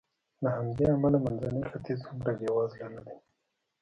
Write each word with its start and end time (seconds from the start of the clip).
له 0.43 0.49
همدې 0.57 0.85
امله 0.93 1.17
منځنی 1.25 1.63
ختیځ 1.69 1.99
هومره 2.07 2.31
بېوزله 2.39 2.87
نه 2.95 3.01
دی. 3.05 3.17